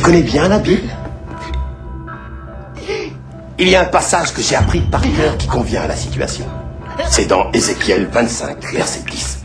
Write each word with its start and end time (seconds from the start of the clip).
Tu 0.00 0.06
connais 0.06 0.22
bien 0.22 0.48
la 0.48 0.58
Bible? 0.58 0.88
Il 3.58 3.68
y 3.68 3.76
a 3.76 3.82
un 3.82 3.84
passage 3.84 4.32
que 4.32 4.40
j'ai 4.40 4.56
appris 4.56 4.80
par 4.80 5.02
cœur 5.02 5.36
qui 5.36 5.46
convient 5.46 5.82
à 5.82 5.88
la 5.88 5.94
situation. 5.94 6.46
C'est 7.10 7.26
dans 7.26 7.52
Ézéchiel 7.52 8.08
25, 8.10 8.72
verset 8.72 9.02
10. 9.10 9.40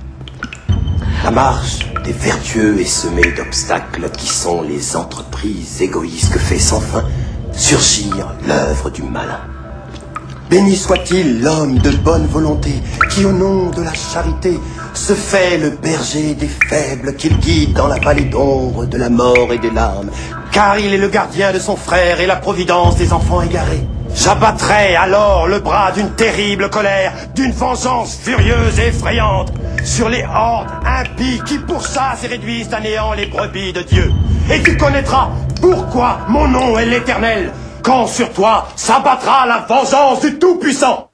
La 1.25 1.31
marche 1.31 1.79
des 2.05 2.13
vertueux 2.13 2.79
est 2.79 2.85
semée 2.85 3.33
d'obstacles 3.33 4.09
qui 4.11 4.27
sont 4.27 4.61
les 4.61 4.95
entreprises 4.95 5.81
égoïstes 5.81 6.31
que 6.31 6.39
fait 6.39 6.57
sans 6.57 6.79
fin 6.79 7.03
surgir 7.51 8.33
l'œuvre 8.47 8.89
du 8.89 9.03
malin. 9.03 9.41
Béni 10.50 10.75
soit-il 10.75 11.41
l'homme 11.41 11.80
de 11.80 11.89
bonne 11.89 12.27
volonté 12.27 12.72
qui, 13.09 13.26
au 13.26 13.31
nom 13.31 13.72
de 13.72 13.81
la 13.81 13.94
charité, 13.94 14.59
se 14.94 15.13
fait 15.13 15.58
le 15.58 15.72
berger 15.72 16.36
des 16.36 16.48
faibles 16.48 17.16
qu'il 17.16 17.40
guide 17.40 17.73
dans 17.73 17.88
la 17.88 17.98
vallée 17.98 18.26
d'ombre 18.26 18.86
de 18.86 18.98
la 18.98 19.09
mort 19.09 19.52
et 19.52 19.58
des 19.58 19.72
larmes, 19.72 20.12
car 20.52 20.77
il 20.77 20.94
est 20.94 21.00
le 21.00 21.08
gardien 21.08 21.52
de 21.52 21.58
son 21.58 21.76
frère 21.76 22.20
et 22.20 22.27
la 22.27 22.36
providence 22.36 22.95
des 22.95 23.12
enfants 23.12 23.41
égarés. 23.41 23.88
J'abattrai 24.16 24.95
alors 24.95 25.48
le 25.48 25.59
bras 25.59 25.91
d'une 25.91 26.12
terrible 26.12 26.70
colère, 26.70 27.14
d'une 27.34 27.52
vengeance 27.52 28.16
furieuse 28.16 28.80
et 28.80 28.89
effrayante, 28.89 29.52
sur 29.84 30.09
les 30.09 30.23
hordes 30.23 30.70
impies 30.86 31.41
qui 31.45 31.58
pourchassent 31.58 32.23
et 32.23 32.27
réduisent 32.27 32.73
à 32.73 32.80
néant 32.80 33.14
les 33.14 33.25
brebis 33.25 33.73
de 33.73 33.81
Dieu. 33.81 34.12
Et 34.52 34.62
tu 34.62 34.77
connaîtras 34.77 35.30
pourquoi 35.59 36.20
mon 36.30 36.48
nom 36.48 36.77
est 36.77 36.86
l'éternel, 36.86 37.52
quand 37.85 38.07
sur 38.07 38.34
toi 38.34 38.67
s'abattra 38.75 39.45
la 39.45 39.59
vengeance 39.59 40.21
du 40.21 40.39
Tout-Puissant. 40.39 41.12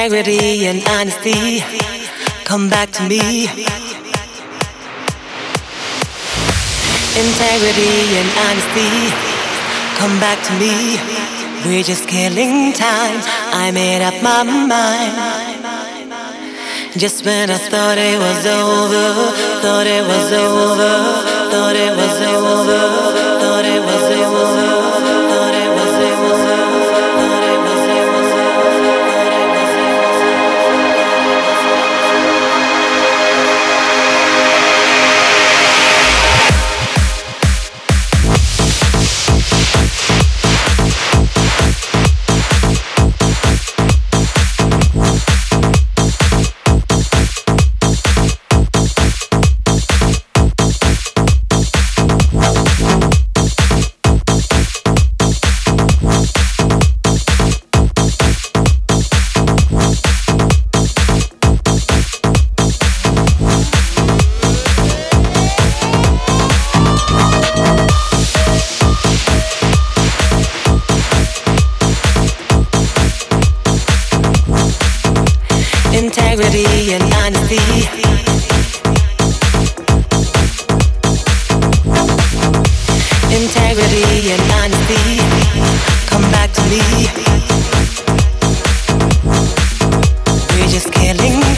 Integrity 0.00 0.64
and 0.64 0.80
honesty 0.88 1.60
come 2.44 2.70
back 2.70 2.90
to 2.90 3.02
me. 3.06 3.44
Integrity 7.20 8.16
and 8.16 8.30
honesty 8.40 9.12
come 10.00 10.16
back 10.18 10.40
to 10.46 10.52
me. 10.56 10.96
We're 11.66 11.84
just 11.84 12.08
killing 12.08 12.72
time. 12.72 13.20
I 13.52 13.70
made 13.74 14.00
up 14.00 14.14
my 14.22 14.42
mind. 14.42 15.12
Just 16.96 17.26
when 17.26 17.50
I 17.50 17.58
thought 17.58 17.98
it 17.98 18.18
was 18.18 18.46
over, 18.46 19.32
thought 19.60 19.86
it 19.86 20.02
was 20.02 20.32
over, 20.32 21.20
thought 21.52 21.76
it 21.76 21.94
was 21.94 22.20
over, 22.22 22.80
thought 23.38 23.66
it 23.66 23.82
was 23.82 24.04
over. 24.16 24.79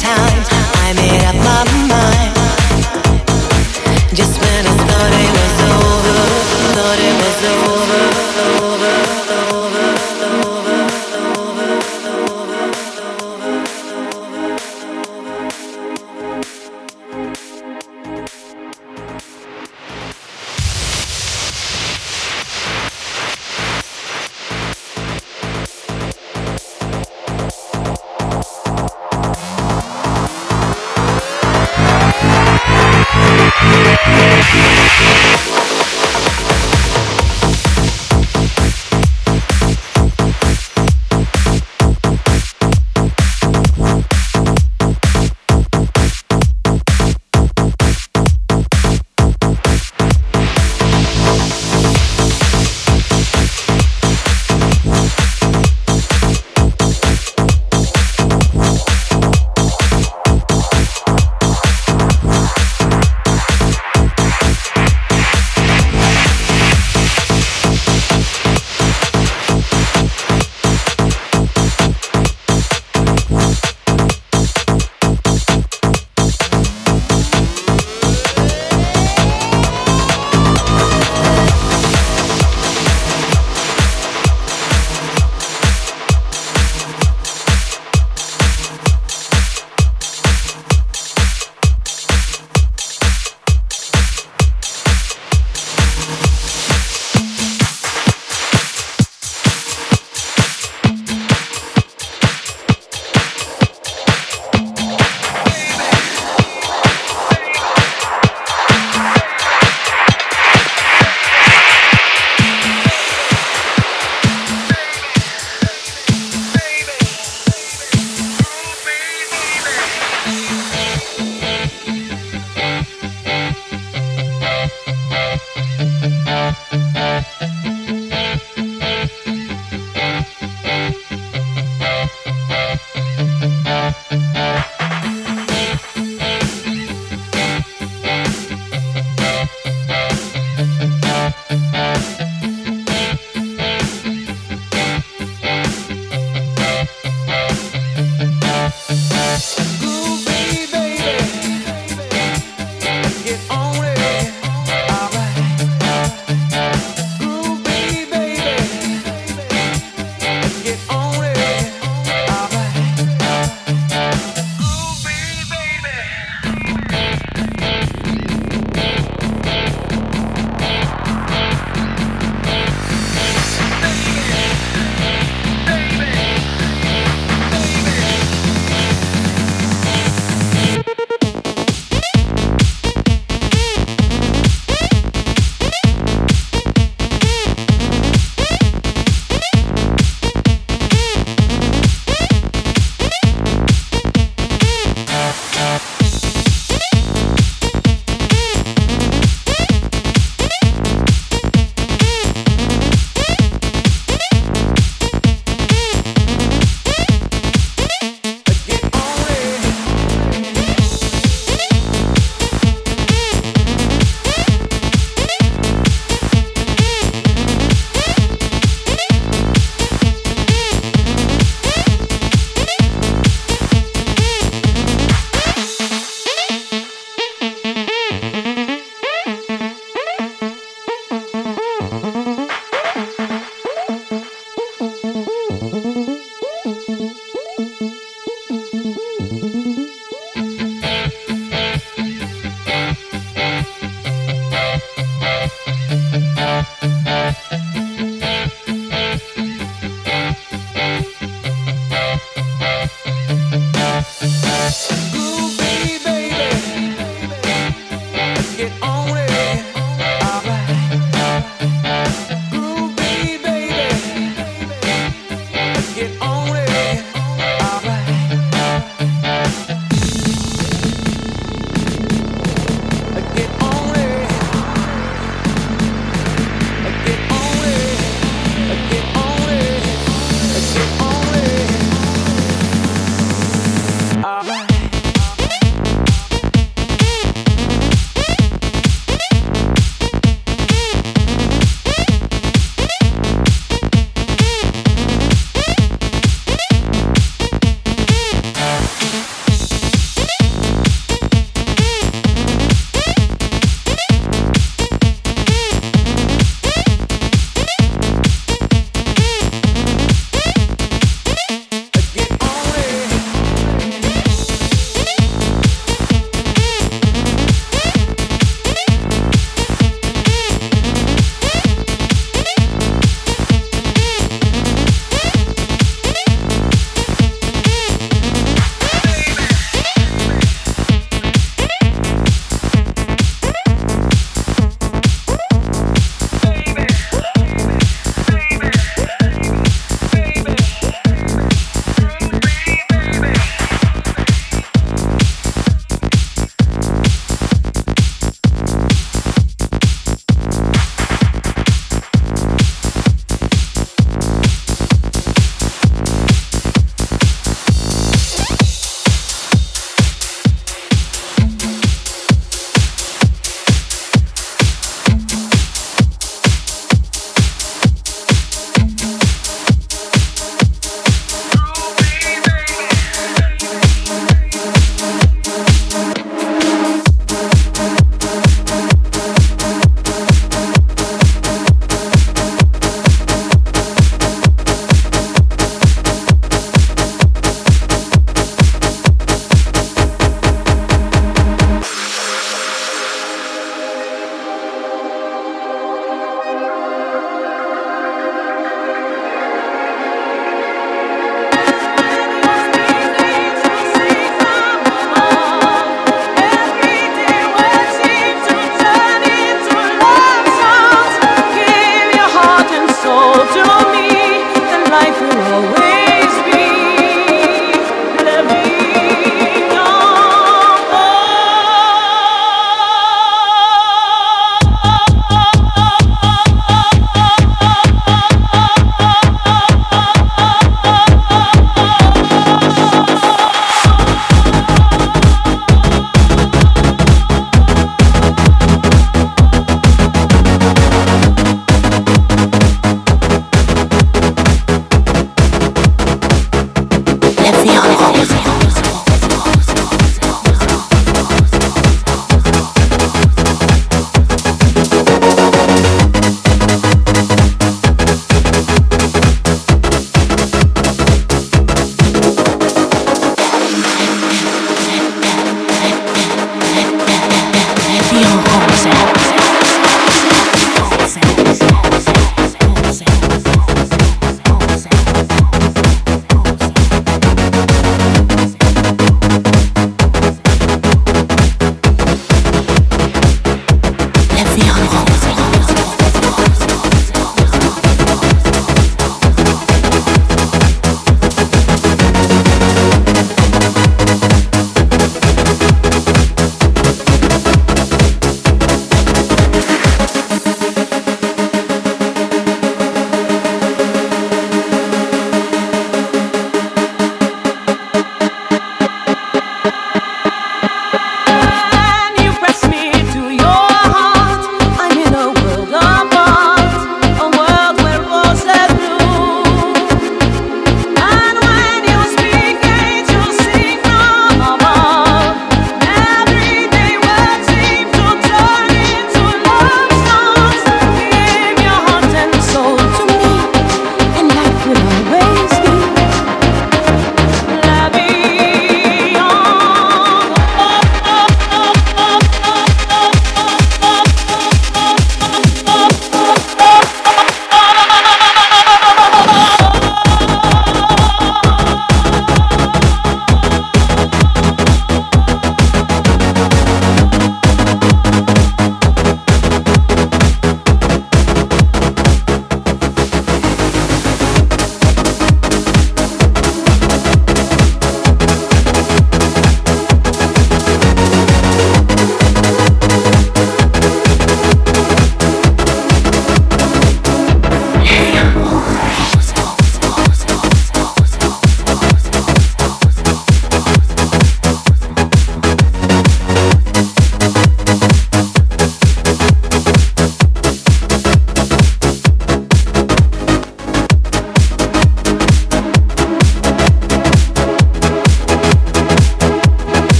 Time. 0.00 0.59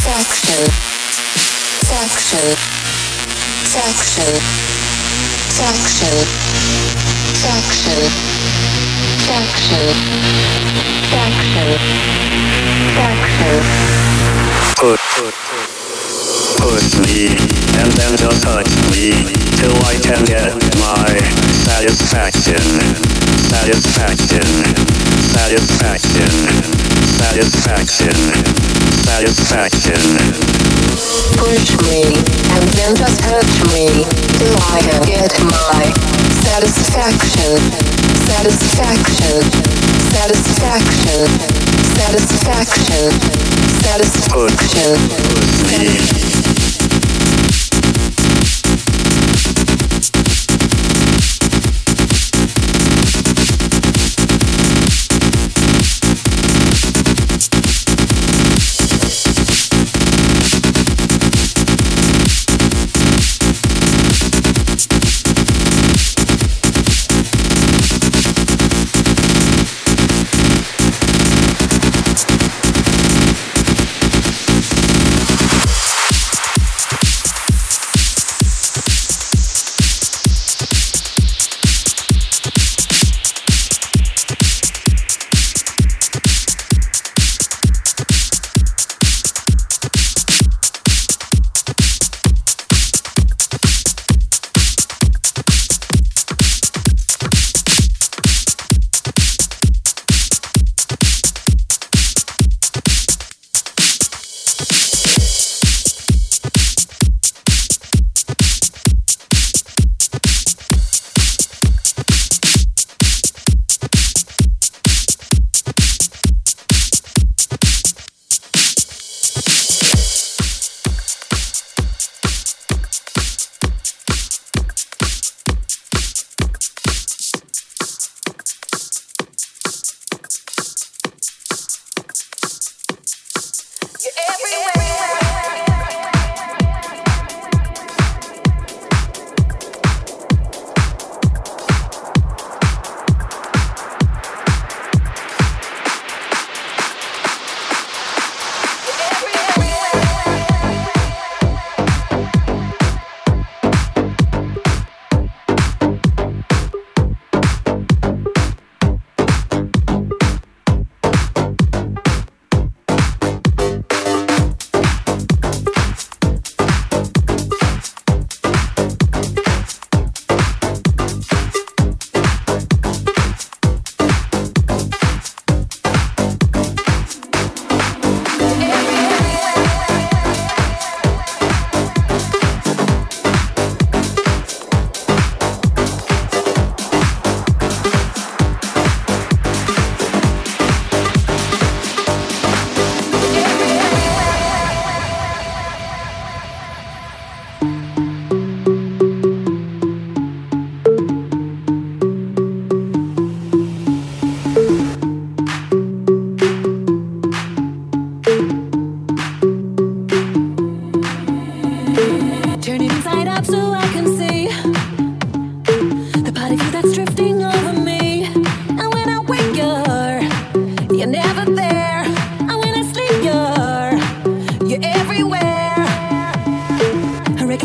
Section. 0.00 0.64
Section. 1.84 2.56
Section. 3.66 4.40
Me, 17.04 17.28
and 17.78 17.92
then 17.92 18.16
just 18.16 18.46
me, 18.90 19.10
till 19.56 19.76
I 19.84 19.94
can 20.02 20.24
get 20.24 20.54
my 20.80 21.18
satisfaction. 21.52 23.19
Satisfaction. 23.48 24.44
Satisfaction. 25.32 26.30
Satisfaction. 27.16 28.16
Satisfaction. 29.08 30.02
Push 31.40 31.70
me, 31.88 32.02
and 32.52 32.64
then 32.76 32.92
just 32.96 33.20
touch 33.24 33.54
me, 33.72 34.04
till 34.36 34.56
I 34.60 34.80
can 34.84 35.00
get 35.06 35.32
my 35.40 35.92
satisfaction. 36.44 37.56
Satisfaction. 38.28 39.40
Satisfaction. 40.12 41.26
Satisfaction. 41.96 43.10
Satisfaction. 43.82 44.96
Push 45.80 46.59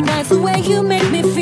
That's 0.04 0.30
the 0.30 0.39
way 0.39 0.60
you 0.60 0.84
make 0.84 1.10
me 1.12 1.22
feel. 1.22 1.35